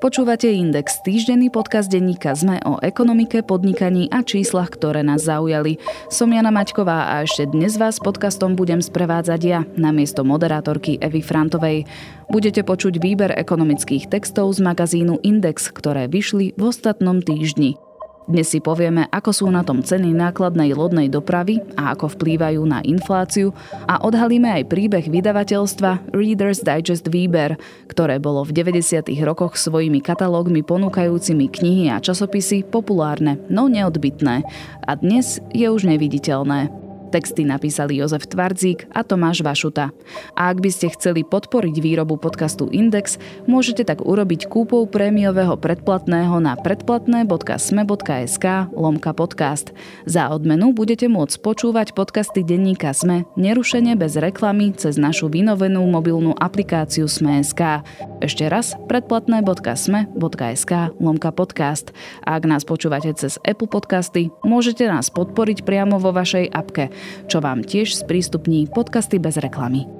Počúvate 0.00 0.48
Index, 0.48 1.04
týždenný 1.04 1.52
podcast 1.52 1.92
denníka 1.92 2.32
ZME 2.32 2.64
o 2.64 2.80
ekonomike, 2.80 3.44
podnikaní 3.44 4.08
a 4.08 4.24
číslach, 4.24 4.72
ktoré 4.72 5.04
nás 5.04 5.28
zaujali. 5.28 5.76
Som 6.08 6.32
Jana 6.32 6.48
Maťková 6.48 7.12
a 7.12 7.28
ešte 7.28 7.44
dnes 7.44 7.76
vás 7.76 8.00
podcastom 8.00 8.56
budem 8.56 8.80
sprevádzať 8.80 9.40
ja, 9.44 9.60
namiesto 9.76 10.24
moderátorky 10.24 10.96
Evy 11.04 11.20
Frantovej. 11.20 11.84
Budete 12.32 12.64
počuť 12.64 12.96
výber 12.96 13.36
ekonomických 13.36 14.08
textov 14.08 14.56
z 14.56 14.64
magazínu 14.64 15.20
Index, 15.20 15.68
ktoré 15.68 16.08
vyšli 16.08 16.56
v 16.56 16.62
ostatnom 16.64 17.20
týždni. 17.20 17.89
Dnes 18.30 18.46
si 18.46 18.62
povieme, 18.62 19.10
ako 19.10 19.34
sú 19.34 19.46
na 19.50 19.66
tom 19.66 19.82
ceny 19.82 20.14
nákladnej 20.14 20.70
lodnej 20.70 21.10
dopravy 21.10 21.58
a 21.74 21.98
ako 21.98 22.14
vplývajú 22.14 22.62
na 22.62 22.78
infláciu 22.86 23.50
a 23.90 23.98
odhalíme 24.06 24.46
aj 24.46 24.70
príbeh 24.70 25.10
vydavateľstva 25.10 26.14
Reader's 26.14 26.62
Digest 26.62 27.10
Výber, 27.10 27.58
ktoré 27.90 28.22
bolo 28.22 28.46
v 28.46 28.54
90. 28.54 29.10
rokoch 29.26 29.58
svojimi 29.58 29.98
katalógmi 29.98 30.62
ponúkajúcimi 30.62 31.50
knihy 31.50 31.90
a 31.90 31.98
časopisy 31.98 32.62
populárne, 32.70 33.42
no 33.50 33.66
neodbitné 33.66 34.46
a 34.86 34.92
dnes 34.94 35.42
je 35.50 35.66
už 35.66 35.90
neviditeľné. 35.90 36.79
Texty 37.10 37.42
napísali 37.42 37.98
Jozef 37.98 38.30
Tvardzík 38.30 38.86
a 38.94 39.02
Tomáš 39.02 39.42
Vašuta. 39.42 39.90
A 40.38 40.54
ak 40.54 40.62
by 40.62 40.70
ste 40.70 40.94
chceli 40.94 41.26
podporiť 41.26 41.82
výrobu 41.82 42.14
podcastu 42.16 42.70
Index, 42.70 43.18
môžete 43.50 43.82
tak 43.82 44.06
urobiť 44.06 44.46
kúpou 44.46 44.86
prémiového 44.86 45.58
predplatného 45.58 46.38
na 46.38 46.54
predplatné.sme.sk 46.54 48.46
lomka 48.70 49.10
podcast. 49.10 49.74
Za 50.06 50.30
odmenu 50.30 50.70
budete 50.70 51.10
môcť 51.10 51.36
počúvať 51.42 51.92
podcasty 51.98 52.46
denníka 52.46 52.94
Sme 52.94 53.26
nerušene 53.34 53.98
bez 53.98 54.14
reklamy 54.14 54.70
cez 54.78 54.94
našu 54.94 55.26
vynovenú 55.26 55.82
mobilnú 55.90 56.38
aplikáciu 56.38 57.10
Sme.sk. 57.10 57.82
Ešte 58.20 58.46
raz 58.46 58.76
predplatné.sme.sk 58.86 60.72
lomka 61.00 61.30
podcast. 61.34 61.90
A 62.22 62.36
ak 62.36 62.44
nás 62.44 62.62
počúvate 62.68 63.10
cez 63.16 63.40
Apple 63.42 63.68
Podcasty, 63.68 64.28
môžete 64.44 64.84
nás 64.86 65.08
podporiť 65.08 65.64
priamo 65.64 65.96
vo 65.96 66.12
vašej 66.12 66.52
apke 66.52 66.92
čo 67.26 67.38
vám 67.38 67.62
tiež 67.62 67.94
sprístupní 67.94 68.66
podcasty 68.70 69.22
bez 69.22 69.38
reklamy. 69.38 69.99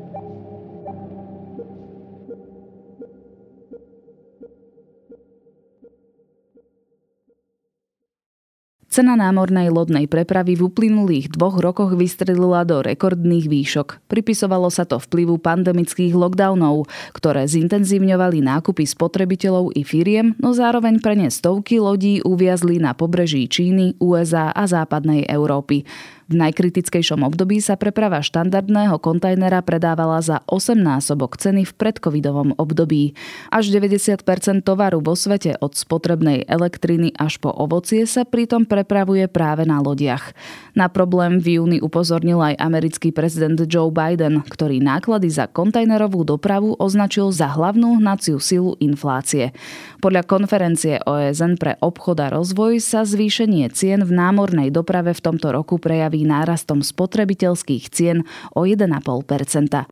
Cena 8.91 9.14
námornej 9.14 9.70
lodnej 9.70 10.10
prepravy 10.10 10.58
v 10.58 10.66
uplynulých 10.66 11.30
dvoch 11.30 11.62
rokoch 11.62 11.94
vystrelila 11.94 12.66
do 12.66 12.83
rekordných 12.83 13.46
výšok. 13.46 14.02
Pripisovalo 14.10 14.66
sa 14.66 14.83
to 14.83 14.98
vplyvu 14.98 15.38
pandemických 15.38 16.10
lockdownov, 16.10 16.91
ktoré 17.14 17.46
zintenzívňovali 17.46 18.42
nákupy 18.42 18.83
spotrebiteľov 18.83 19.78
i 19.78 19.86
firiem, 19.86 20.34
no 20.42 20.50
zároveň 20.50 20.98
pre 20.98 21.14
ne 21.14 21.30
stovky 21.30 21.78
lodí 21.78 22.18
uviazli 22.27 22.83
na 22.83 22.91
pobreží 22.91 23.46
Číny, 23.46 23.94
USA 24.02 24.50
a 24.50 24.66
západnej 24.66 25.22
Európy. 25.22 25.86
V 26.31 26.39
najkritickejšom 26.39 27.27
období 27.27 27.59
sa 27.59 27.75
preprava 27.75 28.23
štandardného 28.23 29.03
kontajnera 29.03 29.67
predávala 29.67 30.23
za 30.23 30.47
8 30.47 30.78
násobok 30.78 31.34
ceny 31.34 31.67
v 31.67 31.73
predcovidovom 31.75 32.55
období. 32.55 33.19
Až 33.50 33.75
90% 33.75 34.23
tovaru 34.62 35.03
vo 35.03 35.19
svete 35.19 35.58
od 35.58 35.75
spotrebnej 35.75 36.47
elektriny 36.47 37.11
až 37.19 37.42
po 37.42 37.51
ovocie 37.51 38.06
sa 38.06 38.23
pritom 38.23 38.62
prepravuje 38.62 39.27
práve 39.27 39.67
na 39.67 39.83
lodiach. 39.83 40.31
Na 40.78 40.86
problém 40.86 41.42
v 41.42 41.58
júni 41.58 41.83
upozornil 41.83 42.39
aj 42.39 42.62
americký 42.62 43.11
prezident 43.11 43.58
Joe 43.67 43.91
Biden, 43.91 44.47
ktorý 44.47 44.78
náklady 44.78 45.34
za 45.34 45.51
kontajnerovú 45.51 46.23
dopravu 46.23 46.78
označil 46.78 47.34
za 47.34 47.51
hlavnú 47.51 47.98
hnaciu 47.98 48.39
silu 48.39 48.78
inflácie. 48.78 49.51
Podľa 49.98 50.23
konferencie 50.31 51.03
OSN 51.03 51.58
pre 51.58 51.75
obchod 51.83 52.23
a 52.23 52.31
rozvoj 52.39 52.78
sa 52.78 53.03
zvýšenie 53.03 53.67
cien 53.75 54.06
v 54.06 54.14
námornej 54.14 54.70
doprave 54.70 55.11
v 55.11 55.24
tomto 55.27 55.51
roku 55.51 55.83
prejaví 55.83 56.20
nárastom 56.25 56.81
spotrebiteľských 56.81 57.92
cien 57.92 58.25
o 58.57 58.67
1,5% 58.67 59.91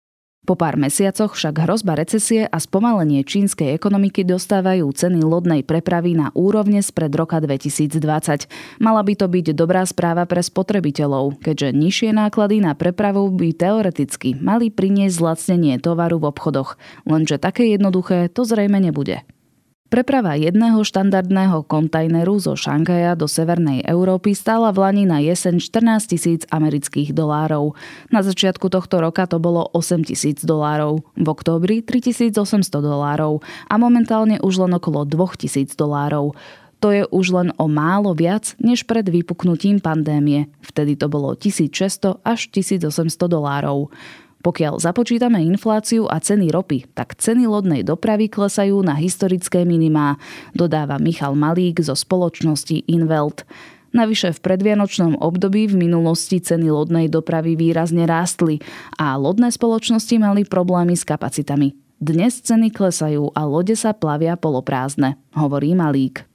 po 0.49 0.57
pár 0.57 0.81
mesiacoch 0.81 1.37
však 1.37 1.69
hrozba 1.69 1.93
recesie 1.93 2.49
a 2.49 2.57
spomalenie 2.57 3.21
čínskej 3.21 3.77
ekonomiky 3.77 4.25
dostávajú 4.25 4.89
ceny 4.89 5.21
lodnej 5.21 5.61
prepravy 5.61 6.17
na 6.17 6.33
úrovne 6.33 6.81
spred 6.81 7.13
roka 7.13 7.37
2020. 7.37 8.49
Mala 8.81 9.05
by 9.05 9.13
to 9.13 9.29
byť 9.29 9.53
dobrá 9.53 9.85
správa 9.85 10.25
pre 10.25 10.41
spotrebiteľov, 10.41 11.45
keďže 11.45 11.77
nižšie 11.77 12.17
náklady 12.17 12.65
na 12.65 12.73
prepravu 12.73 13.29
by 13.29 13.53
teoreticky 13.53 14.41
mali 14.41 14.73
priniesť 14.73 15.21
zlacnenie 15.21 15.77
tovaru 15.85 16.17
v 16.17 16.33
obchodoch, 16.33 16.81
lenže 17.05 17.37
také 17.37 17.69
jednoduché 17.69 18.33
to 18.33 18.49
zrejme 18.49 18.81
nebude. 18.81 19.29
Preprava 19.89 20.37
jedného 20.37 20.85
štandardného 20.85 21.65
kontajneru 21.65 22.37
zo 22.37 22.53
Šangaja 22.53 23.17
do 23.17 23.25
Severnej 23.25 23.81
Európy 23.89 24.37
stála 24.37 24.69
v 24.69 24.85
Lani 24.85 25.05
na 25.09 25.17
jeseň 25.25 25.65
14 25.65 26.13
tisíc 26.13 26.45
amerických 26.53 27.17
dolárov. 27.17 27.73
Na 28.13 28.21
začiatku 28.21 28.69
tohto 28.69 29.01
roka 29.01 29.25
to 29.25 29.41
bolo 29.41 29.65
8 29.73 30.05
tisíc 30.05 30.45
dolárov, 30.45 31.01
v 31.17 31.27
októbri 31.33 31.81
3800 31.81 32.69
dolárov 32.85 33.41
a 33.65 33.75
momentálne 33.81 34.37
už 34.45 34.69
len 34.69 34.77
okolo 34.77 35.09
2000 35.09 35.73
dolárov. 35.73 36.37
To 36.85 36.93
je 36.93 37.09
už 37.09 37.27
len 37.33 37.49
o 37.57 37.65
málo 37.65 38.13
viac 38.13 38.61
než 38.61 38.85
pred 38.85 39.09
vypuknutím 39.09 39.81
pandémie. 39.81 40.53
Vtedy 40.69 41.01
to 41.01 41.09
bolo 41.09 41.33
1600 41.33 42.21
až 42.29 42.53
1800 42.53 42.93
dolárov. 43.25 43.89
Pokiaľ 44.49 44.81
započítame 44.81 45.45
infláciu 45.45 46.09
a 46.09 46.17
ceny 46.17 46.49
ropy, 46.49 46.89
tak 46.97 47.21
ceny 47.21 47.45
lodnej 47.45 47.85
dopravy 47.85 48.33
klesajú 48.33 48.81
na 48.81 48.97
historické 48.97 49.69
minimá, 49.69 50.17
dodáva 50.57 50.97
Michal 50.97 51.37
Malík 51.37 51.85
zo 51.85 51.93
spoločnosti 51.93 52.89
Invelt. 52.89 53.45
Navyše 53.93 54.33
v 54.33 54.41
predvianočnom 54.41 55.21
období 55.21 55.69
v 55.69 55.77
minulosti 55.85 56.41
ceny 56.41 56.65
lodnej 56.73 57.13
dopravy 57.13 57.61
výrazne 57.61 58.09
rástli 58.09 58.65
a 58.97 59.21
lodné 59.21 59.53
spoločnosti 59.53 60.17
mali 60.17 60.49
problémy 60.49 60.97
s 60.97 61.05
kapacitami. 61.05 61.77
Dnes 62.01 62.41
ceny 62.41 62.73
klesajú 62.73 63.29
a 63.37 63.45
lode 63.45 63.77
sa 63.77 63.93
plavia 63.93 64.41
poloprázdne, 64.41 65.21
hovorí 65.37 65.77
Malík. 65.77 66.28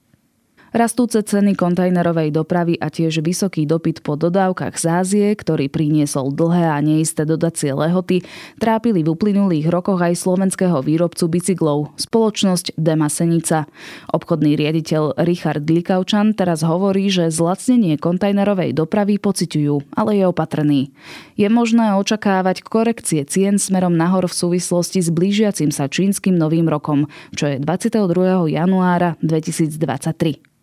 Rastúce 0.74 1.22
ceny 1.22 1.54
kontajnerovej 1.54 2.34
dopravy 2.34 2.74
a 2.74 2.90
tiež 2.90 3.22
vysoký 3.22 3.62
dopyt 3.62 4.02
po 4.02 4.18
dodávkach 4.18 4.74
z 4.74 4.84
Ázie, 4.90 5.26
ktorý 5.38 5.70
priniesol 5.70 6.34
dlhé 6.34 6.66
a 6.66 6.82
neisté 6.82 7.22
dodacie 7.22 7.70
lehoty, 7.70 8.26
trápili 8.58 9.06
v 9.06 9.14
uplynulých 9.14 9.70
rokoch 9.70 10.02
aj 10.02 10.18
slovenského 10.18 10.82
výrobcu 10.82 11.30
bicyklov, 11.30 11.94
spoločnosť 11.94 12.74
Dema 12.74 13.06
Senica. 13.06 13.70
Obchodný 14.10 14.58
riaditeľ 14.58 15.22
Richard 15.22 15.62
Likaučan 15.62 16.34
teraz 16.34 16.66
hovorí, 16.66 17.06
že 17.06 17.30
zlacnenie 17.30 17.94
kontajnerovej 17.94 18.74
dopravy 18.74 19.22
pociťujú, 19.22 19.94
ale 19.94 20.18
je 20.18 20.24
opatrný. 20.26 20.90
Je 21.38 21.46
možné 21.46 21.94
očakávať 21.94 22.66
korekcie 22.66 23.22
cien 23.30 23.62
smerom 23.62 23.94
nahor 23.94 24.26
v 24.26 24.34
súvislosti 24.34 24.98
s 24.98 25.14
blížiacim 25.14 25.70
sa 25.70 25.86
čínskym 25.86 26.34
novým 26.34 26.66
rokom, 26.66 27.06
čo 27.38 27.46
je 27.46 27.62
22. 27.62 28.50
januára 28.50 29.14
2023. 29.22 30.54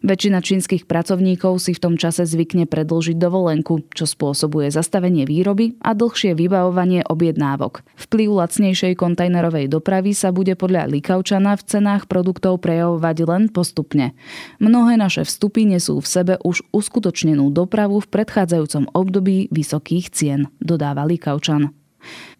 Väčšina 0.00 0.40
čínskych 0.40 0.88
pracovníkov 0.88 1.60
si 1.60 1.76
v 1.76 1.82
tom 1.82 1.94
čase 2.00 2.24
zvykne 2.24 2.64
predlžiť 2.64 3.16
dovolenku, 3.20 3.86
čo 3.92 4.08
spôsobuje 4.08 4.72
zastavenie 4.72 5.28
výroby 5.28 5.76
a 5.84 5.92
dlhšie 5.92 6.32
vybavovanie 6.34 7.04
objednávok. 7.06 7.84
Vplyv 7.96 8.28
lacnejšej 8.40 8.94
kontajnerovej 8.96 9.68
dopravy 9.68 10.16
sa 10.16 10.32
bude 10.32 10.56
podľa 10.56 10.88
Likaučana 10.88 11.54
v 11.56 11.66
cenách 11.66 12.08
produktov 12.08 12.60
prejavovať 12.64 13.16
len 13.28 13.42
postupne. 13.52 14.16
Mnohé 14.58 14.96
naše 14.96 15.24
vstupy 15.24 15.68
nesú 15.68 16.00
v 16.00 16.08
sebe 16.08 16.34
už 16.40 16.64
uskutočnenú 16.72 17.52
dopravu 17.52 18.00
v 18.00 18.10
predchádzajúcom 18.10 18.92
období 18.96 19.52
vysokých 19.52 20.06
cien, 20.12 20.40
dodáva 20.58 21.04
Likaučan. 21.04 21.79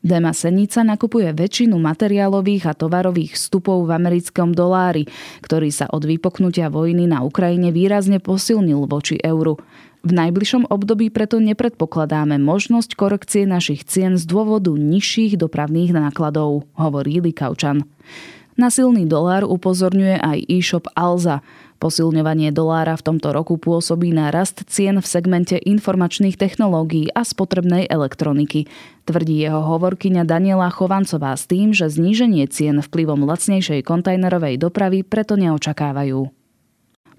Dema 0.01 0.33
Senica 0.33 0.81
nakupuje 0.81 1.31
väčšinu 1.37 1.77
materiálových 1.77 2.71
a 2.71 2.73
tovarových 2.73 3.37
vstupov 3.37 3.85
v 3.85 3.95
americkom 3.97 4.57
dolári, 4.57 5.05
ktorý 5.45 5.69
sa 5.69 5.89
od 5.93 6.09
vypoknutia 6.09 6.73
vojny 6.73 7.05
na 7.05 7.21
Ukrajine 7.21 7.71
výrazne 7.71 8.19
posilnil 8.19 8.89
voči 8.89 9.21
euru. 9.21 9.61
V 10.01 10.17
najbližšom 10.17 10.73
období 10.73 11.13
preto 11.13 11.37
nepredpokladáme 11.45 12.41
možnosť 12.41 12.97
korekcie 12.97 13.45
našich 13.45 13.85
cien 13.85 14.17
z 14.17 14.25
dôvodu 14.25 14.73
nižších 14.73 15.37
dopravných 15.37 15.93
nákladov, 15.93 16.65
hovorí 16.73 17.21
Likaučan. 17.21 17.85
Na 18.61 18.69
silný 18.69 19.09
dolár 19.09 19.49
upozorňuje 19.49 20.21
aj 20.21 20.39
e-shop 20.53 20.85
Alza. 20.93 21.41
Posilňovanie 21.81 22.53
dolára 22.53 22.93
v 22.93 23.09
tomto 23.09 23.33
roku 23.33 23.57
pôsobí 23.57 24.13
na 24.13 24.29
rast 24.29 24.69
cien 24.69 25.01
v 25.01 25.07
segmente 25.09 25.57
informačných 25.57 26.37
technológií 26.37 27.09
a 27.09 27.25
spotrebnej 27.25 27.89
elektroniky. 27.89 28.69
Tvrdí 29.09 29.41
jeho 29.41 29.65
hovorkyňa 29.65 30.29
Daniela 30.29 30.69
Chovancová 30.69 31.33
s 31.41 31.49
tým, 31.49 31.73
že 31.73 31.89
zníženie 31.89 32.45
cien 32.53 32.85
vplyvom 32.85 33.25
lacnejšej 33.25 33.81
kontajnerovej 33.81 34.61
dopravy 34.61 35.09
preto 35.09 35.41
neočakávajú. 35.41 36.40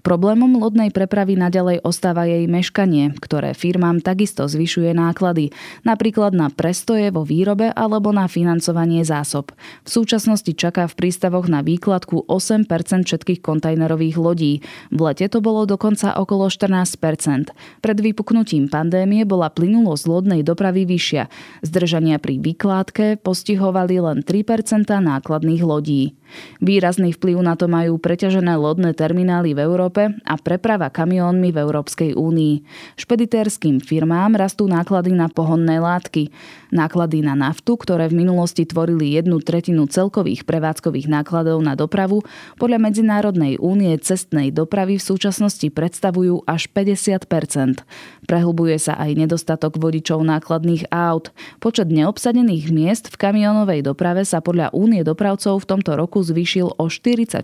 Problémom 0.02 0.58
lodnej 0.58 0.90
prepravy 0.90 1.38
naďalej 1.38 1.86
ostáva 1.86 2.26
jej 2.26 2.50
meškanie, 2.50 3.14
ktoré 3.22 3.54
firmám 3.54 4.02
takisto 4.02 4.50
zvyšuje 4.50 4.90
náklady, 4.98 5.54
napríklad 5.86 6.34
na 6.34 6.50
prestoje 6.50 7.14
vo 7.14 7.22
výrobe 7.22 7.70
alebo 7.70 8.10
na 8.10 8.26
financovanie 8.26 9.06
zásob. 9.06 9.54
V 9.86 9.88
súčasnosti 9.88 10.50
čaká 10.58 10.90
v 10.90 10.98
prístavoch 10.98 11.46
na 11.46 11.62
výkladku 11.62 12.26
8% 12.26 12.66
všetkých 13.06 13.40
kontajnerových 13.40 14.16
lodí. 14.18 14.66
V 14.90 14.98
lete 14.98 15.30
to 15.30 15.38
bolo 15.38 15.70
dokonca 15.70 16.18
okolo 16.18 16.50
14% 16.50 17.54
Pred 17.82 17.98
vypuknutím 17.98 18.66
pandémie 18.66 19.22
bola 19.22 19.50
plynulosť 19.50 20.04
lodnej 20.08 20.40
dopravy 20.42 20.82
vyššia. 20.86 21.30
Zdržania 21.62 22.18
pri 22.18 22.42
výkladke 22.42 23.20
postihovali 23.20 24.02
len 24.02 24.18
3% 24.26 24.90
nákladných 24.90 25.62
lodí. 25.62 26.18
Výrazný 26.64 27.12
vplyv 27.12 27.44
na 27.44 27.54
to 27.60 27.68
majú 27.68 28.00
preťažené 28.00 28.56
lodné 28.56 28.96
terminály 28.96 29.52
v 29.52 29.68
Európe 29.68 29.91
a 30.00 30.34
preprava 30.40 30.88
kamiónmi 30.88 31.52
v 31.52 31.60
Európskej 31.60 32.16
únii. 32.16 32.54
Špeditérským 32.96 33.84
firmám 33.84 34.32
rastú 34.40 34.64
náklady 34.64 35.12
na 35.12 35.28
pohonné 35.28 35.76
látky. 35.76 36.32
Náklady 36.72 37.20
na 37.20 37.36
naftu, 37.36 37.76
ktoré 37.76 38.08
v 38.08 38.24
minulosti 38.24 38.64
tvorili 38.64 39.12
jednu 39.12 39.44
tretinu 39.44 39.84
celkových 39.84 40.48
prevádzkových 40.48 41.12
nákladov 41.12 41.60
na 41.60 41.76
dopravu, 41.76 42.24
podľa 42.56 42.80
Medzinárodnej 42.80 43.60
únie 43.60 43.92
cestnej 44.00 44.48
dopravy 44.48 44.96
v 44.96 45.04
súčasnosti 45.04 45.68
predstavujú 45.68 46.48
až 46.48 46.72
50% 46.72 47.84
Prehlbuje 48.22 48.78
sa 48.78 48.94
aj 48.96 49.18
nedostatok 49.18 49.76
vodičov 49.82 50.22
nákladných 50.22 50.94
aut. 50.94 51.34
Počet 51.58 51.90
neobsadených 51.90 52.70
miest 52.70 53.10
v 53.10 53.18
kamionovej 53.18 53.82
doprave 53.82 54.22
sa 54.22 54.38
podľa 54.38 54.70
únie 54.70 55.02
dopravcov 55.02 55.58
v 55.62 55.68
tomto 55.68 55.98
roku 55.98 56.22
zvýšil 56.22 56.78
o 56.78 56.84
44% 56.86 57.42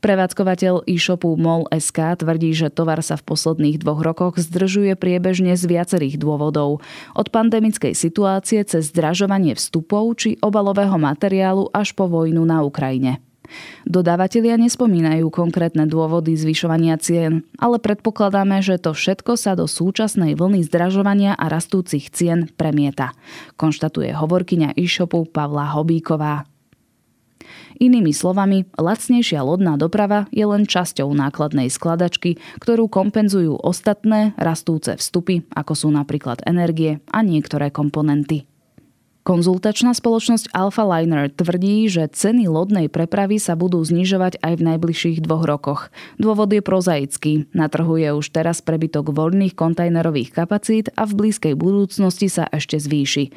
Prevádzkovateľ 0.00 0.85
e-shopu 0.86 1.34
MOL.sk 1.34 2.22
tvrdí, 2.22 2.54
že 2.54 2.72
tovar 2.72 3.02
sa 3.02 3.18
v 3.18 3.26
posledných 3.26 3.82
dvoch 3.82 4.00
rokoch 4.00 4.38
zdržuje 4.38 4.94
priebežne 4.94 5.58
z 5.58 5.66
viacerých 5.66 6.16
dôvodov. 6.16 6.80
Od 7.12 7.26
pandemickej 7.28 7.92
situácie 7.92 8.62
cez 8.64 8.94
zdražovanie 8.94 9.58
vstupov 9.58 10.16
či 10.16 10.38
obalového 10.40 10.96
materiálu 10.96 11.68
až 11.74 11.92
po 11.92 12.08
vojnu 12.08 12.46
na 12.46 12.62
Ukrajine. 12.62 13.20
Dodávateľia 13.86 14.58
nespomínajú 14.58 15.30
konkrétne 15.30 15.86
dôvody 15.86 16.34
zvyšovania 16.34 16.98
cien, 16.98 17.46
ale 17.62 17.78
predpokladáme, 17.78 18.58
že 18.58 18.82
to 18.82 18.90
všetko 18.90 19.38
sa 19.38 19.54
do 19.54 19.70
súčasnej 19.70 20.34
vlny 20.34 20.66
zdražovania 20.66 21.38
a 21.38 21.46
rastúcich 21.46 22.10
cien 22.10 22.50
premieta, 22.58 23.14
konštatuje 23.54 24.10
hovorkyňa 24.10 24.74
e-shopu 24.74 25.22
Pavla 25.30 25.70
Hobíková. 25.70 26.55
Inými 27.76 28.12
slovami, 28.12 28.64
lacnejšia 28.76 29.44
lodná 29.44 29.76
doprava 29.76 30.30
je 30.32 30.44
len 30.46 30.64
časťou 30.64 31.12
nákladnej 31.12 31.68
skladačky, 31.68 32.40
ktorú 32.62 32.88
kompenzujú 32.88 33.56
ostatné 33.60 34.32
rastúce 34.40 34.96
vstupy, 34.96 35.44
ako 35.52 35.72
sú 35.76 35.88
napríklad 35.92 36.40
energie 36.48 37.04
a 37.12 37.20
niektoré 37.20 37.68
komponenty. 37.68 38.48
Konzultačná 39.26 39.90
spoločnosť 39.90 40.54
Alpha 40.54 40.86
Liner 40.86 41.26
tvrdí, 41.26 41.90
že 41.90 42.06
ceny 42.06 42.46
lodnej 42.46 42.86
prepravy 42.86 43.42
sa 43.42 43.58
budú 43.58 43.82
znižovať 43.82 44.38
aj 44.38 44.52
v 44.54 44.62
najbližších 44.70 45.18
dvoch 45.18 45.42
rokoch. 45.42 45.80
Dôvod 46.14 46.46
je 46.54 46.62
prozaický. 46.62 47.50
Na 47.50 47.66
trhu 47.66 47.98
je 47.98 48.14
už 48.14 48.30
teraz 48.30 48.62
prebytok 48.62 49.10
voľných 49.10 49.58
kontajnerových 49.58 50.30
kapacít 50.30 50.94
a 50.94 51.10
v 51.10 51.26
blízkej 51.26 51.58
budúcnosti 51.58 52.30
sa 52.30 52.46
ešte 52.54 52.78
zvýši. 52.78 53.34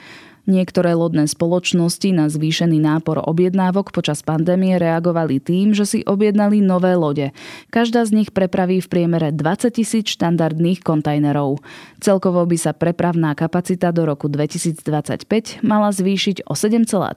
Niektoré 0.49 0.97
lodné 0.97 1.29
spoločnosti 1.29 2.09
na 2.09 2.25
zvýšený 2.25 2.81
nápor 2.81 3.21
objednávok 3.21 3.93
počas 3.93 4.25
pandémie 4.25 4.81
reagovali 4.81 5.37
tým, 5.37 5.77
že 5.77 5.85
si 5.85 5.99
objednali 6.01 6.57
nové 6.57 6.97
lode. 6.97 7.29
Každá 7.69 8.01
z 8.09 8.17
nich 8.17 8.33
prepraví 8.33 8.81
v 8.81 8.89
priemere 8.89 9.29
20 9.29 9.69
tisíc 9.69 10.09
štandardných 10.09 10.81
kontajnerov. 10.81 11.61
Celkovo 12.01 12.49
by 12.49 12.57
sa 12.57 12.73
prepravná 12.73 13.37
kapacita 13.37 13.93
do 13.93 14.09
roku 14.09 14.25
2025 14.25 15.61
mala 15.61 15.93
zvýšiť 15.93 16.49
o 16.49 16.57
7,3 16.57 17.13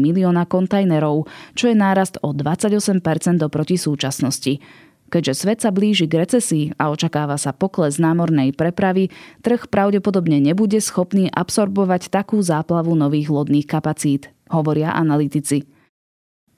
milióna 0.00 0.48
kontajnerov, 0.48 1.28
čo 1.52 1.68
je 1.68 1.76
nárast 1.76 2.16
o 2.24 2.32
28% 2.32 2.96
oproti 3.44 3.76
súčasnosti. 3.76 4.64
Keďže 5.14 5.46
svet 5.46 5.62
sa 5.62 5.70
blíži 5.70 6.10
k 6.10 6.26
recesii 6.26 6.74
a 6.74 6.90
očakáva 6.90 7.38
sa 7.38 7.54
pokles 7.54 8.02
námornej 8.02 8.50
prepravy, 8.50 9.14
trh 9.46 9.70
pravdepodobne 9.70 10.42
nebude 10.42 10.82
schopný 10.82 11.30
absorbovať 11.30 12.10
takú 12.10 12.42
záplavu 12.42 12.98
nových 12.98 13.30
lodných 13.30 13.70
kapacít, 13.70 14.34
hovoria 14.50 14.90
analytici. 14.90 15.70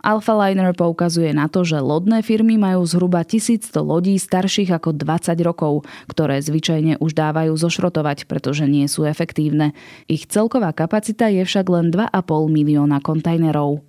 Alpha 0.00 0.32
Liner 0.32 0.72
poukazuje 0.72 1.36
na 1.36 1.52
to, 1.52 1.68
že 1.68 1.84
lodné 1.84 2.24
firmy 2.24 2.56
majú 2.56 2.88
zhruba 2.88 3.28
1100 3.28 3.76
lodí 3.84 4.16
starších 4.16 4.72
ako 4.72 4.96
20 4.96 5.36
rokov, 5.44 5.84
ktoré 6.08 6.40
zvyčajne 6.40 6.96
už 6.96 7.12
dávajú 7.12 7.52
zošrotovať, 7.60 8.24
pretože 8.24 8.64
nie 8.64 8.88
sú 8.88 9.04
efektívne. 9.04 9.76
Ich 10.08 10.32
celková 10.32 10.72
kapacita 10.72 11.28
je 11.28 11.44
však 11.44 11.66
len 11.68 11.92
2,5 11.92 12.08
milióna 12.48 13.04
kontajnerov. 13.04 13.84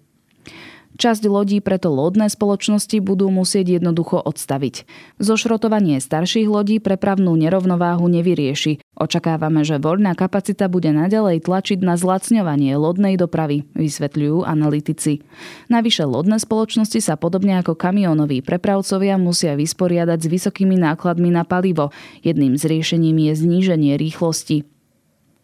Časť 0.98 1.30
lodí 1.30 1.62
preto 1.62 1.94
lodné 1.94 2.26
spoločnosti 2.26 2.98
budú 3.06 3.30
musieť 3.30 3.78
jednoducho 3.78 4.18
odstaviť. 4.18 4.90
Zošrotovanie 5.22 6.02
starších 6.02 6.50
lodí 6.50 6.82
prepravnú 6.82 7.38
nerovnováhu 7.38 8.10
nevyrieši. 8.10 8.82
Očakávame, 8.98 9.62
že 9.62 9.78
voľná 9.78 10.18
kapacita 10.18 10.66
bude 10.66 10.90
naďalej 10.90 11.46
tlačiť 11.46 11.86
na 11.86 12.02
zlacňovanie 12.02 12.74
lodnej 12.82 13.14
dopravy, 13.14 13.70
vysvetľujú 13.78 14.42
analytici. 14.42 15.22
Navyše 15.70 16.10
lodné 16.10 16.42
spoločnosti 16.42 16.98
sa 16.98 17.14
podobne 17.14 17.62
ako 17.62 17.78
kamionoví 17.78 18.42
prepravcovia 18.42 19.22
musia 19.22 19.54
vysporiadať 19.54 20.18
s 20.18 20.32
vysokými 20.34 20.82
nákladmi 20.82 21.30
na 21.30 21.46
palivo. 21.46 21.94
Jedným 22.26 22.58
z 22.58 22.74
riešením 22.74 23.30
je 23.30 23.34
zníženie 23.38 23.94
rýchlosti. 24.02 24.66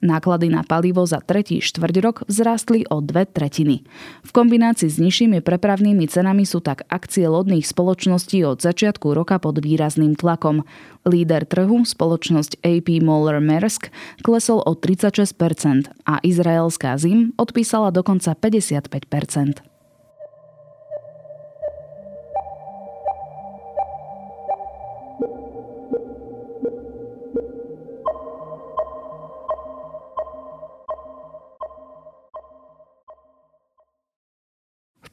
Náklady 0.03 0.51
na 0.51 0.67
palivo 0.67 1.07
za 1.07 1.23
tretí 1.23 1.63
štvrť 1.63 1.95
rok 2.03 2.17
vzrástli 2.27 2.83
o 2.91 2.99
dve 2.99 3.23
tretiny. 3.23 3.87
V 4.27 4.31
kombinácii 4.35 4.91
s 4.91 4.99
nižšími 4.99 5.39
prepravnými 5.39 6.03
cenami 6.11 6.43
sú 6.43 6.59
tak 6.59 6.83
akcie 6.91 7.23
lodných 7.23 7.63
spoločností 7.63 8.43
od 8.43 8.59
začiatku 8.59 9.15
roka 9.15 9.39
pod 9.39 9.63
výrazným 9.63 10.19
tlakom. 10.19 10.67
Líder 11.07 11.47
trhu, 11.47 11.87
spoločnosť 11.87 12.59
AP 12.59 12.99
Moller 12.99 13.39
Maersk, 13.39 13.95
klesol 14.19 14.59
o 14.59 14.75
36% 14.75 15.87
a 16.03 16.19
izraelská 16.19 16.99
ZIM 16.99 17.31
odpísala 17.39 17.95
dokonca 17.95 18.35
55%. 18.35 19.72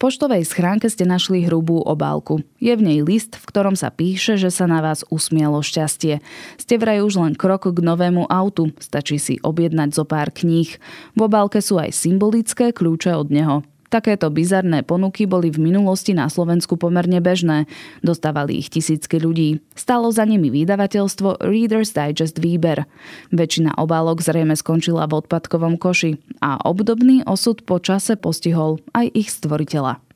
Poštovej 0.01 0.49
schránke 0.49 0.89
ste 0.89 1.05
našli 1.05 1.45
hrubú 1.45 1.85
obálku. 1.85 2.41
Je 2.57 2.73
v 2.73 2.81
nej 2.81 3.05
list, 3.05 3.37
v 3.37 3.45
ktorom 3.45 3.77
sa 3.77 3.93
píše, 3.93 4.41
že 4.41 4.49
sa 4.49 4.65
na 4.65 4.81
vás 4.81 5.05
usmielo 5.13 5.61
šťastie. 5.61 6.25
Ste 6.57 6.75
vraj 6.81 7.05
už 7.05 7.21
len 7.21 7.35
krok 7.37 7.69
k 7.69 7.79
novému 7.85 8.25
autu, 8.33 8.73
stačí 8.81 9.21
si 9.21 9.37
objednať 9.45 9.93
zo 9.93 10.09
pár 10.09 10.33
kníh. 10.33 10.73
V 11.13 11.21
obálke 11.21 11.61
sú 11.61 11.77
aj 11.77 11.93
symbolické 11.93 12.73
kľúče 12.73 13.13
od 13.13 13.29
neho. 13.29 13.61
Takéto 13.91 14.31
bizarné 14.31 14.87
ponuky 14.87 15.27
boli 15.27 15.51
v 15.51 15.59
minulosti 15.59 16.15
na 16.15 16.31
Slovensku 16.31 16.79
pomerne 16.79 17.19
bežné. 17.19 17.67
Dostávali 18.07 18.63
ich 18.63 18.71
tisícky 18.71 19.19
ľudí. 19.19 19.59
Stalo 19.75 20.15
za 20.15 20.23
nimi 20.23 20.47
vydavateľstvo 20.47 21.43
Reader's 21.43 21.91
Digest 21.91 22.39
Výber. 22.39 22.87
Väčšina 23.35 23.75
obálok 23.75 24.23
zrejme 24.23 24.55
skončila 24.55 25.11
v 25.11 25.27
odpadkovom 25.27 25.75
koši 25.75 26.23
a 26.39 26.63
obdobný 26.63 27.27
osud 27.27 27.67
po 27.67 27.83
čase 27.83 28.15
postihol 28.15 28.79
aj 28.95 29.11
ich 29.11 29.29
stvoriteľa. 29.35 30.10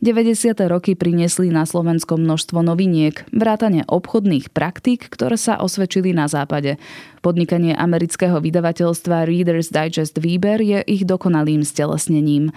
90. 0.00 0.56
roky 0.72 0.96
priniesli 0.96 1.52
na 1.52 1.68
Slovensko 1.68 2.16
množstvo 2.16 2.64
noviniek, 2.64 3.20
vrátane 3.36 3.84
obchodných 3.84 4.48
praktík, 4.48 5.12
ktoré 5.12 5.36
sa 5.36 5.60
osvedčili 5.60 6.16
na 6.16 6.24
západe. 6.24 6.80
Podnikanie 7.20 7.76
amerického 7.76 8.40
vydavateľstva 8.40 9.28
Reader's 9.28 9.68
Digest 9.68 10.16
Výber 10.16 10.56
je 10.64 10.80
ich 10.88 11.04
dokonalým 11.04 11.68
stelesnením. 11.68 12.48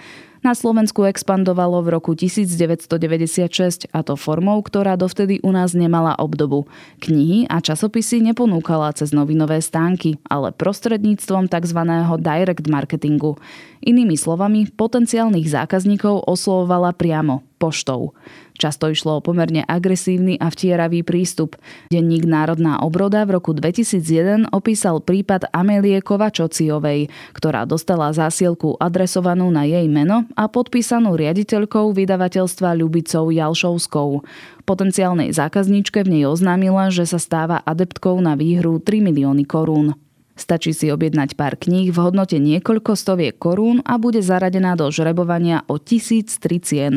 Na 0.44 0.52
Slovensku 0.52 1.08
expandovalo 1.08 1.80
v 1.80 1.96
roku 1.96 2.12
1996 2.12 3.88
a 3.96 4.04
to 4.04 4.12
formou, 4.12 4.60
ktorá 4.60 4.92
dovtedy 4.92 5.40
u 5.40 5.48
nás 5.48 5.72
nemala 5.72 6.12
obdobu. 6.20 6.68
Knihy 7.00 7.48
a 7.48 7.64
časopisy 7.64 8.20
neponúkala 8.20 8.92
cez 8.92 9.16
novinové 9.16 9.64
stánky, 9.64 10.20
ale 10.28 10.52
prostredníctvom 10.52 11.48
tzv. 11.48 11.80
direct 12.20 12.68
marketingu. 12.68 13.40
Inými 13.88 14.20
slovami, 14.20 14.68
potenciálnych 14.68 15.48
zákazníkov 15.48 16.28
oslovovala 16.28 16.92
priamo, 16.92 17.40
poštou. 17.56 18.12
Často 18.54 18.86
išlo 18.86 19.18
o 19.18 19.24
pomerne 19.24 19.66
agresívny 19.66 20.38
a 20.38 20.46
vtieravý 20.46 21.02
prístup. 21.02 21.58
Denník 21.90 22.22
Národná 22.22 22.78
obroda 22.86 23.26
v 23.26 23.40
roku 23.40 23.50
2001 23.50 24.54
opísal 24.54 25.02
prípad 25.02 25.50
Amelie 25.50 25.98
Kovačociovej, 25.98 27.10
ktorá 27.34 27.66
dostala 27.66 28.14
zásielku 28.14 28.78
adresovanú 28.78 29.50
na 29.50 29.66
jej 29.66 29.90
meno 29.90 30.30
a 30.38 30.46
podpísanú 30.46 31.18
riaditeľkou 31.18 31.90
vydavateľstva 31.98 32.78
Ľubicou 32.78 33.34
Jalšovskou. 33.34 34.22
Potenciálnej 34.64 35.34
zákazníčke 35.34 36.06
v 36.06 36.20
nej 36.20 36.24
oznámila, 36.30 36.94
že 36.94 37.10
sa 37.10 37.18
stáva 37.18 37.58
adeptkou 37.66 38.22
na 38.22 38.38
výhru 38.38 38.78
3 38.78 39.02
milióny 39.02 39.44
korún. 39.50 39.98
Stačí 40.34 40.74
si 40.74 40.90
objednať 40.90 41.38
pár 41.38 41.54
kníh 41.54 41.94
v 41.94 41.98
hodnote 42.02 42.42
niekoľko 42.42 42.98
stoviek 42.98 43.38
korún 43.38 43.86
a 43.86 44.02
bude 44.02 44.18
zaradená 44.18 44.74
do 44.74 44.90
žrebovania 44.90 45.62
o 45.70 45.78
1003 45.78 46.58
cien. 46.58 46.94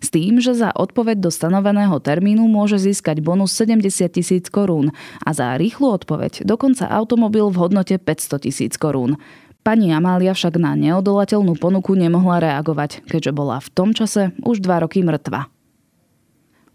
S 0.00 0.08
tým, 0.08 0.40
že 0.40 0.56
za 0.56 0.72
odpoveď 0.72 1.20
do 1.20 1.28
stanoveného 1.28 2.00
termínu 2.00 2.48
môže 2.48 2.80
získať 2.80 3.20
bonus 3.20 3.52
70 3.60 4.08
tisíc 4.08 4.48
korún 4.48 4.96
a 5.20 5.30
za 5.36 5.52
rýchlu 5.60 5.92
odpoveď 6.00 6.48
dokonca 6.48 6.88
automobil 6.88 7.52
v 7.52 7.60
hodnote 7.60 7.92
500 8.00 8.48
tisíc 8.48 8.80
korún. 8.80 9.20
Pani 9.60 9.92
Amália 9.92 10.32
však 10.32 10.56
na 10.56 10.72
neodolateľnú 10.72 11.60
ponuku 11.60 11.92
nemohla 11.92 12.40
reagovať, 12.40 13.04
keďže 13.04 13.36
bola 13.36 13.60
v 13.60 13.68
tom 13.68 13.92
čase 13.92 14.32
už 14.40 14.64
dva 14.64 14.80
roky 14.80 15.04
mŕtva. 15.04 15.52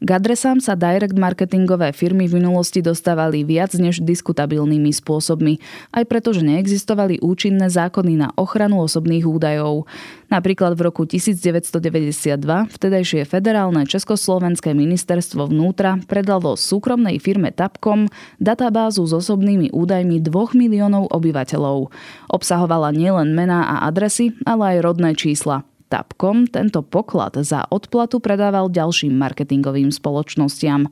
K 0.04 0.20
adresám 0.20 0.60
sa 0.60 0.76
direct 0.76 1.16
marketingové 1.16 1.96
firmy 1.96 2.28
v 2.28 2.44
minulosti 2.44 2.84
dostávali 2.84 3.48
viac 3.48 3.72
než 3.80 4.04
diskutabilnými 4.04 4.92
spôsobmi, 4.92 5.64
aj 5.96 6.04
preto, 6.12 6.36
že 6.36 6.44
neexistovali 6.44 7.24
účinné 7.24 7.72
zákony 7.72 8.20
na 8.20 8.36
ochranu 8.36 8.84
osobných 8.84 9.24
údajov. 9.24 9.88
Napríklad 10.28 10.76
v 10.76 10.92
roku 10.92 11.08
1992 11.08 12.36
vtedajšie 12.68 13.24
federálne 13.24 13.88
Československé 13.88 14.76
ministerstvo 14.76 15.48
vnútra 15.48 15.96
predalo 16.04 16.60
súkromnej 16.60 17.24
firme 17.24 17.56
Tapcom 17.56 18.12
databázu 18.44 19.08
s 19.08 19.16
osobnými 19.16 19.72
údajmi 19.72 20.20
2 20.20 20.52
miliónov 20.52 21.16
obyvateľov. 21.16 21.96
Obsahovala 22.28 22.92
nielen 22.92 23.32
mená 23.32 23.80
a 23.80 23.88
adresy, 23.88 24.36
ale 24.44 24.76
aj 24.76 24.84
rodné 24.84 25.16
čísla. 25.16 25.64
Tapcom 25.94 26.50
tento 26.50 26.82
poklad 26.82 27.38
za 27.46 27.70
odplatu 27.70 28.18
predával 28.18 28.74
ďalším 28.74 29.14
marketingovým 29.14 29.94
spoločnostiam. 29.94 30.90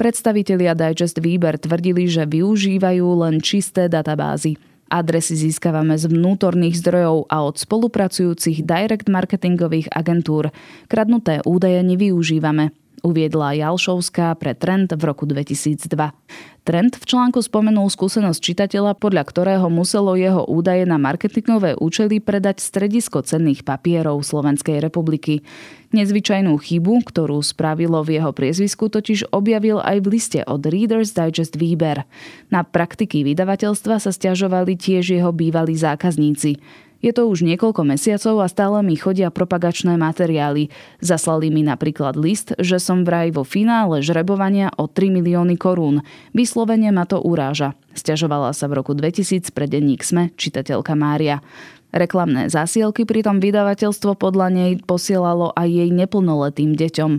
Predstavitelia 0.00 0.72
Digest 0.72 1.20
Výber 1.20 1.60
tvrdili, 1.60 2.08
že 2.08 2.24
využívajú 2.24 3.28
len 3.28 3.44
čisté 3.44 3.92
databázy. 3.92 4.56
Adresy 4.88 5.36
získavame 5.36 6.00
z 6.00 6.08
vnútorných 6.08 6.80
zdrojov 6.80 7.28
a 7.28 7.44
od 7.44 7.60
spolupracujúcich 7.60 8.64
direct 8.64 9.12
marketingových 9.12 9.92
agentúr. 9.92 10.48
Kradnuté 10.88 11.44
údaje 11.44 11.84
nevyužívame 11.84 12.72
uviedla 13.02 13.56
Jalšovská 13.56 14.34
pre 14.38 14.54
Trend 14.54 14.92
v 14.94 15.02
roku 15.02 15.24
2002. 15.24 15.88
Trend 16.68 17.00
v 17.00 17.04
článku 17.08 17.40
spomenul 17.40 17.88
skúsenosť 17.88 18.40
čitateľa, 18.44 19.00
podľa 19.00 19.24
ktorého 19.24 19.72
muselo 19.72 20.12
jeho 20.12 20.44
údaje 20.44 20.84
na 20.84 21.00
marketingové 21.00 21.72
účely 21.80 22.20
predať 22.20 22.60
stredisko 22.60 23.24
cenných 23.24 23.64
papierov 23.64 24.20
Slovenskej 24.20 24.84
republiky. 24.84 25.40
Nezvyčajnú 25.96 26.52
chybu, 26.60 27.08
ktorú 27.08 27.40
spravilo 27.40 28.04
v 28.04 28.20
jeho 28.20 28.36
priezvisku, 28.36 28.92
totiž 28.92 29.32
objavil 29.32 29.80
aj 29.80 30.04
v 30.04 30.06
liste 30.12 30.40
od 30.44 30.60
Reader's 30.68 31.16
Digest 31.16 31.56
Výber. 31.56 32.04
Na 32.52 32.60
praktiky 32.60 33.24
vydavateľstva 33.24 33.96
sa 33.96 34.12
stiažovali 34.12 34.76
tiež 34.76 35.16
jeho 35.16 35.32
bývalí 35.32 35.72
zákazníci. 35.72 36.60
Je 36.98 37.14
to 37.14 37.30
už 37.30 37.46
niekoľko 37.46 37.86
mesiacov 37.86 38.42
a 38.42 38.50
stále 38.50 38.82
mi 38.82 38.98
chodia 38.98 39.30
propagačné 39.30 39.94
materiály. 39.94 40.74
Zaslali 40.98 41.46
mi 41.46 41.62
napríklad 41.62 42.18
list, 42.18 42.58
že 42.58 42.82
som 42.82 43.06
vraj 43.06 43.30
vo 43.30 43.46
finále 43.46 44.02
žrebovania 44.02 44.74
o 44.74 44.90
3 44.90 45.14
milióny 45.14 45.54
korún. 45.54 46.02
Vyslovene 46.34 46.90
ma 46.90 47.06
to 47.06 47.22
uráža. 47.22 47.78
Sťažovala 47.94 48.50
sa 48.50 48.66
v 48.66 48.82
roku 48.82 48.98
2000 48.98 49.54
pre 49.54 49.70
denník 49.70 50.02
SME 50.02 50.34
čitateľka 50.34 50.98
Mária. 50.98 51.38
Reklamné 51.88 52.52
zásielky 52.52 53.08
pritom 53.08 53.40
vydavateľstvo 53.40 54.20
podľa 54.20 54.52
nej 54.52 54.70
posielalo 54.84 55.56
aj 55.56 55.68
jej 55.72 55.88
neplnoletým 55.88 56.76
deťom. 56.76 57.12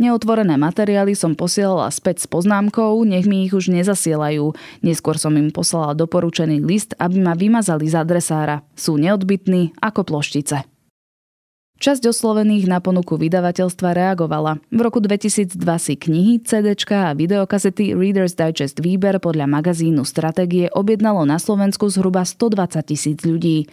Neotvorené 0.00 0.56
materiály 0.56 1.12
som 1.12 1.36
posielala 1.36 1.92
späť 1.92 2.24
s 2.24 2.26
poznámkou, 2.28 3.04
nech 3.04 3.28
mi 3.28 3.44
ich 3.44 3.52
už 3.52 3.68
nezasielajú. 3.68 4.56
Neskôr 4.80 5.20
som 5.20 5.36
im 5.36 5.52
poslala 5.52 5.92
doporučený 5.92 6.64
list, 6.64 6.96
aby 6.96 7.20
ma 7.20 7.36
vymazali 7.36 7.84
z 7.92 8.00
adresára. 8.00 8.64
Sú 8.72 8.96
neodbitní 8.96 9.76
ako 9.84 10.08
ploštice. 10.08 10.75
Časť 11.76 12.08
oslovených 12.08 12.72
na 12.72 12.80
ponuku 12.80 13.20
vydavateľstva 13.20 13.92
reagovala. 13.92 14.56
V 14.72 14.80
roku 14.80 14.96
2002 14.96 15.60
si 15.76 15.94
knihy, 16.00 16.40
CD 16.40 16.72
a 16.72 17.12
videokazety 17.12 17.92
Reader's 17.92 18.32
Digest 18.32 18.80
Výber 18.80 19.20
podľa 19.20 19.44
magazínu 19.44 20.00
Stratégie 20.08 20.72
objednalo 20.72 21.28
na 21.28 21.36
Slovensku 21.36 21.92
zhruba 21.92 22.24
120 22.24 22.80
tisíc 22.80 23.20
ľudí. 23.28 23.68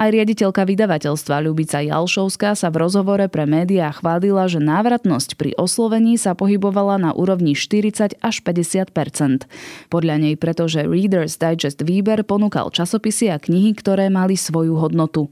Aj 0.00 0.08
riaditeľka 0.08 0.64
vydavateľstva 0.64 1.44
Ľubica 1.44 1.84
Jalšovská 1.84 2.56
sa 2.56 2.72
v 2.72 2.88
rozhovore 2.88 3.28
pre 3.28 3.44
médiá 3.44 3.92
chválila, 3.92 4.48
že 4.48 4.56
návratnosť 4.56 5.36
pri 5.36 5.52
oslovení 5.60 6.16
sa 6.16 6.32
pohybovala 6.32 6.96
na 6.96 7.10
úrovni 7.12 7.52
40 7.52 8.16
až 8.16 8.36
50% 8.40 9.44
Podľa 9.92 10.16
nej 10.16 10.40
pretože 10.40 10.88
Reader's 10.88 11.36
Digest 11.36 11.84
Výber 11.84 12.24
ponúkal 12.24 12.72
časopisy 12.72 13.28
a 13.28 13.36
knihy, 13.36 13.76
ktoré 13.76 14.08
mali 14.08 14.40
svoju 14.40 14.80
hodnotu. 14.80 15.28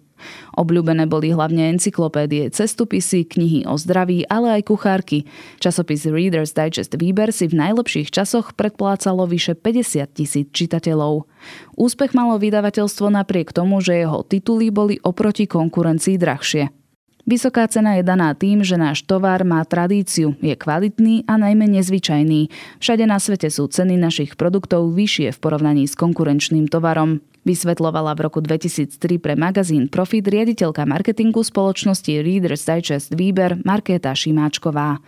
Obľúbené 0.57 1.07
boli 1.07 1.31
hlavne 1.31 1.77
encyklopédie, 1.77 2.49
cestopisy, 2.51 3.29
knihy 3.29 3.69
o 3.69 3.77
zdraví, 3.77 4.25
ale 4.27 4.61
aj 4.61 4.73
kuchárky. 4.73 5.29
Časopis 5.61 6.09
Reader's 6.09 6.57
Digest 6.57 6.97
Výber 6.97 7.31
si 7.31 7.47
v 7.47 7.61
najlepších 7.61 8.11
časoch 8.11 8.57
predplácalo 8.57 9.29
vyše 9.29 9.55
50 9.55 10.17
tisíc 10.17 10.49
čitateľov. 10.51 11.29
Úspech 11.77 12.17
malo 12.17 12.41
vydavateľstvo 12.41 13.13
napriek 13.13 13.53
tomu, 13.55 13.85
že 13.85 14.01
jeho 14.01 14.25
tituly 14.25 14.73
boli 14.73 14.97
oproti 15.05 15.45
konkurencii 15.45 16.17
drahšie. 16.17 16.80
Vysoká 17.29 17.69
cena 17.69 18.01
je 18.01 18.05
daná 18.05 18.33
tým, 18.33 18.65
že 18.65 18.81
náš 18.81 19.05
tovar 19.05 19.45
má 19.45 19.61
tradíciu, 19.69 20.35
je 20.41 20.57
kvalitný 20.57 21.29
a 21.29 21.37
najmä 21.37 21.69
nezvyčajný. 21.69 22.49
Všade 22.81 23.05
na 23.05 23.21
svete 23.21 23.53
sú 23.53 23.69
ceny 23.69 24.01
našich 24.01 24.41
produktov 24.41 24.89
vyššie 24.97 25.37
v 25.37 25.39
porovnaní 25.39 25.85
s 25.85 25.97
konkurenčným 25.97 26.67
tovarom. 26.73 27.21
Vysvetlovala 27.41 28.13
v 28.17 28.21
roku 28.29 28.45
2003 28.45 29.01
pre 29.17 29.33
magazín 29.33 29.89
Profit 29.89 30.29
riaditeľka 30.29 30.85
marketingu 30.85 31.41
spoločnosti 31.41 32.21
Reader's 32.21 32.69
Digest 32.69 33.17
Výber 33.17 33.57
Markéta 33.65 34.13
Šimáčková. 34.13 35.01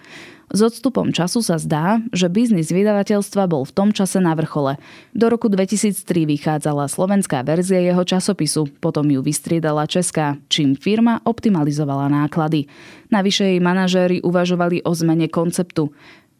S 0.52 0.61
odstupom 0.61 1.16
času 1.16 1.40
sa 1.40 1.56
zdá, 1.56 2.04
že 2.12 2.28
biznis 2.28 2.68
vydavateľstva 2.68 3.49
bol 3.49 3.64
v 3.64 3.73
tom 3.73 3.88
čase 3.88 4.21
na 4.21 4.37
vrchole. 4.37 4.76
Do 5.16 5.32
roku 5.32 5.49
2003 5.49 6.04
vychádzala 6.28 6.92
slovenská 6.92 7.40
verzia 7.40 7.80
jeho 7.80 8.04
časopisu, 8.04 8.68
potom 8.76 9.09
ju 9.09 9.25
vystriedala 9.25 9.88
česká, 9.88 10.37
čím 10.52 10.76
firma 10.76 11.25
optimalizovala 11.25 12.12
náklady. 12.12 12.68
Navyše 13.09 13.56
jej 13.56 13.61
manažéri 13.64 14.21
uvažovali 14.21 14.85
o 14.85 14.92
zmene 14.92 15.32
konceptu. 15.32 15.88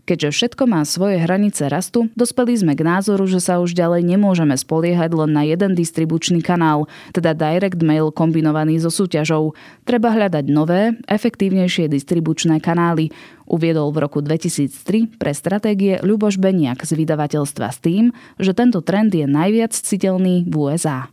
Keďže 0.02 0.35
všetko 0.35 0.66
má 0.66 0.82
svoje 0.82 1.14
hranice 1.23 1.71
rastu, 1.71 2.11
dospeli 2.18 2.59
sme 2.59 2.75
k 2.75 2.82
názoru, 2.82 3.23
že 3.30 3.38
sa 3.38 3.62
už 3.62 3.71
ďalej 3.71 4.02
nemôžeme 4.02 4.59
spoliehať 4.59 5.14
len 5.14 5.30
na 5.30 5.47
jeden 5.47 5.78
distribučný 5.78 6.42
kanál, 6.42 6.90
teda 7.14 7.38
direct 7.38 7.78
mail 7.78 8.11
kombinovaný 8.11 8.82
so 8.82 8.90
súťažou. 8.90 9.54
Treba 9.87 10.11
hľadať 10.11 10.44
nové, 10.50 10.99
efektívnejšie 11.06 11.87
distribučné 11.87 12.59
kanály, 12.59 13.14
uviedol 13.47 13.94
v 13.94 14.02
roku 14.02 14.18
2003 14.18 15.23
pre 15.23 15.30
stratégie 15.30 16.02
Ľuboš 16.02 16.42
Beniak 16.42 16.82
z 16.82 16.99
vydavateľstva 16.99 17.71
s 17.71 17.78
tým, 17.78 18.11
že 18.42 18.59
tento 18.59 18.82
trend 18.82 19.14
je 19.14 19.30
najviac 19.30 19.71
citeľný 19.71 20.50
v 20.50 20.54
USA. 20.59 21.06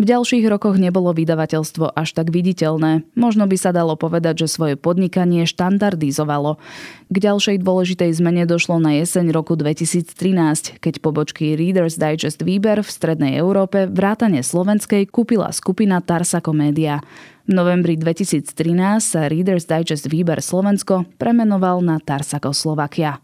V 0.00 0.08
ďalších 0.08 0.48
rokoch 0.48 0.80
nebolo 0.80 1.12
vydavateľstvo 1.12 1.92
až 1.92 2.16
tak 2.16 2.32
viditeľné. 2.32 3.04
Možno 3.12 3.44
by 3.44 3.56
sa 3.60 3.68
dalo 3.68 4.00
povedať, 4.00 4.48
že 4.48 4.48
svoje 4.48 4.80
podnikanie 4.80 5.44
štandardizovalo. 5.44 6.56
K 7.12 7.16
ďalšej 7.20 7.60
dôležitej 7.60 8.08
zmene 8.16 8.48
došlo 8.48 8.80
na 8.80 8.96
jeseň 8.96 9.28
roku 9.28 9.60
2013, 9.60 10.80
keď 10.80 10.94
pobočky 11.04 11.52
Reader's 11.52 12.00
Digest 12.00 12.40
Výber 12.40 12.80
v 12.80 12.88
Strednej 12.88 13.36
Európe 13.36 13.84
vrátane 13.92 14.40
slovenskej 14.40 15.04
kúpila 15.04 15.52
skupina 15.52 16.00
Tarsa 16.00 16.40
Komédia. 16.40 17.04
V 17.44 17.52
novembri 17.52 18.00
2013 18.00 18.56
sa 19.04 19.28
Reader's 19.28 19.68
Digest 19.68 20.08
Výber 20.08 20.40
Slovensko 20.40 21.04
premenoval 21.20 21.84
na 21.84 22.00
Tarsako 22.00 22.56
Slovakia. 22.56 23.20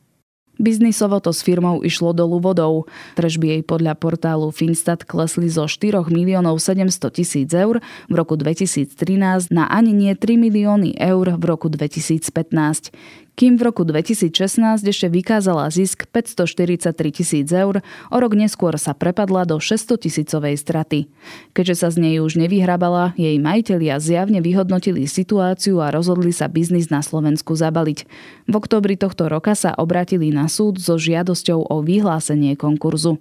Biznisovo 0.56 1.20
to 1.20 1.36
s 1.36 1.44
firmou 1.44 1.84
išlo 1.84 2.16
dolu 2.16 2.40
vodou. 2.40 2.88
Tržby 3.20 3.60
jej 3.60 3.62
podľa 3.62 3.92
portálu 3.92 4.48
Finstat 4.48 5.04
klesli 5.04 5.52
zo 5.52 5.68
4 5.68 6.08
miliónov 6.08 6.56
700 6.56 7.12
tisíc 7.12 7.52
eur 7.52 7.84
v 8.08 8.14
roku 8.16 8.40
2013 8.40 9.52
na 9.52 9.68
ani 9.68 9.92
nie 9.92 10.12
3 10.16 10.40
milióny 10.40 10.96
eur 10.96 11.36
v 11.36 11.44
roku 11.44 11.68
2015. 11.68 12.88
kým 13.36 13.60
v 13.60 13.68
roku 13.68 13.84
2016 13.84 14.80
ešte 14.80 15.12
vykázala 15.12 15.68
zisk 15.68 16.08
543 16.08 16.96
tisíc 17.12 17.52
eur, 17.52 17.84
o 18.08 18.16
rok 18.16 18.32
neskôr 18.32 18.72
sa 18.80 18.96
prepadla 18.96 19.44
do 19.44 19.60
600 19.60 20.08
tisícovej 20.08 20.56
straty. 20.56 21.04
Keďže 21.52 21.74
sa 21.76 21.88
z 21.92 22.00
nej 22.00 22.16
už 22.24 22.40
nevyhrabala, 22.40 23.12
jej 23.20 23.36
majitelia 23.36 24.00
zjavne 24.00 24.40
vyhodnotili 24.40 25.04
situáciu 25.04 25.84
a 25.84 25.92
rozhodli 25.92 26.32
sa 26.32 26.48
biznis 26.48 26.88
na 26.88 27.04
Slovensku 27.04 27.52
zabaliť. 27.52 28.08
V 28.48 28.54
oktobri 28.56 28.96
tohto 28.96 29.28
roka 29.28 29.52
sa 29.52 29.76
obratili 29.76 30.32
na 30.32 30.48
súd 30.48 30.80
so 30.80 30.96
žiadosťou 30.96 31.68
o 31.68 31.76
vyhlásenie 31.84 32.56
konkurzu. 32.56 33.20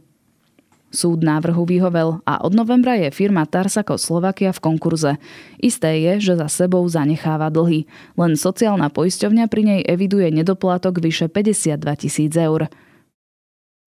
Súd 0.96 1.28
návrhu 1.28 1.68
vyhovel 1.68 2.24
a 2.24 2.40
od 2.40 2.56
novembra 2.56 2.96
je 2.96 3.12
firma 3.12 3.44
Tarsako 3.44 4.00
Slovakia 4.00 4.56
v 4.56 4.64
konkurze. 4.64 5.12
Isté 5.60 6.00
je, 6.00 6.32
že 6.32 6.34
za 6.40 6.48
sebou 6.48 6.88
zanecháva 6.88 7.52
dlhy. 7.52 7.84
Len 8.16 8.40
sociálna 8.40 8.88
poisťovňa 8.88 9.46
pri 9.52 9.62
nej 9.68 9.82
eviduje 9.84 10.32
nedoplatok 10.32 11.04
vyše 11.04 11.28
52 11.28 11.84
tisíc 12.00 12.32
eur. 12.40 12.72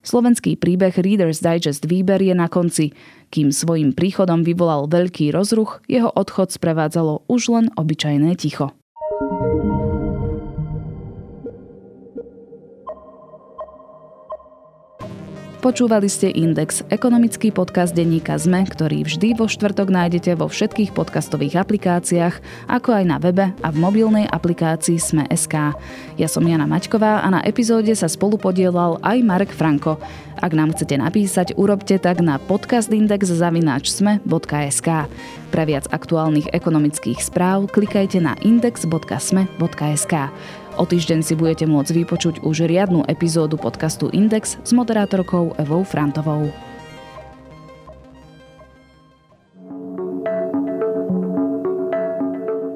Slovenský 0.04 0.60
príbeh 0.60 0.94
Reader's 0.94 1.40
Digest 1.40 1.88
výber 1.88 2.20
je 2.20 2.36
na 2.36 2.46
konci. 2.46 2.92
Kým 3.32 3.50
svojim 3.56 3.96
príchodom 3.96 4.44
vyvolal 4.44 4.86
veľký 4.86 5.32
rozruch, 5.32 5.80
jeho 5.90 6.12
odchod 6.12 6.52
sprevádzalo 6.52 7.24
už 7.26 7.42
len 7.50 7.66
obyčajné 7.74 8.36
ticho. 8.36 8.77
Počúvali 15.58 16.06
ste 16.06 16.30
Index, 16.30 16.86
ekonomický 16.86 17.50
podcast 17.50 17.90
denníka 17.90 18.38
ZME, 18.38 18.62
ktorý 18.70 19.02
vždy 19.02 19.34
vo 19.34 19.50
štvrtok 19.50 19.90
nájdete 19.90 20.38
vo 20.38 20.46
všetkých 20.46 20.94
podcastových 20.94 21.58
aplikáciách, 21.58 22.38
ako 22.70 22.94
aj 22.94 23.02
na 23.02 23.18
webe 23.18 23.50
a 23.50 23.68
v 23.74 23.76
mobilnej 23.82 24.30
aplikácii 24.30 25.02
Sme.sk. 25.02 25.74
Ja 26.14 26.28
som 26.30 26.46
Jana 26.46 26.62
Maťková 26.62 27.26
a 27.26 27.28
na 27.34 27.42
epizóde 27.42 27.90
sa 27.98 28.06
spolupodielal 28.06 29.02
aj 29.02 29.18
Marek 29.26 29.50
Franko. 29.50 29.98
Ak 30.38 30.54
nám 30.54 30.78
chcete 30.78 30.94
napísať, 30.94 31.58
urobte 31.58 31.98
tak 31.98 32.22
na 32.22 32.38
podcastindex.sme.sk. 32.38 34.88
Pre 35.50 35.64
viac 35.66 35.90
aktuálnych 35.90 36.54
ekonomických 36.54 37.18
správ 37.18 37.66
klikajte 37.74 38.22
na 38.22 38.38
index.sme.sk. 38.46 40.14
O 40.78 40.86
týždeň 40.86 41.26
si 41.26 41.34
budete 41.34 41.66
môcť 41.66 41.90
vypočuť 41.90 42.34
už 42.46 42.70
riadnu 42.70 43.02
epizódu 43.10 43.58
podcastu 43.58 44.14
Index 44.14 44.62
s 44.62 44.70
moderátorkou 44.70 45.58
Evou 45.58 45.82
Frantovou. 45.82 46.54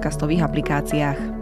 podcastových 0.00 0.48
aplikáciách. 0.48 1.39